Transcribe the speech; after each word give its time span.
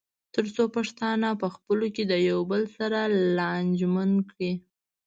تر 0.33 0.45
څو 0.55 0.63
پښتانه 0.75 1.29
پخپلو 1.43 1.87
کې 1.95 2.03
د 2.11 2.13
یو 2.29 2.39
بل 2.51 2.63
سره 2.77 2.99
لانجمن 3.37 4.11
کړي. 4.29 4.51